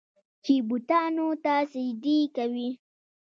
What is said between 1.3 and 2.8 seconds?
ته سجدې کوي.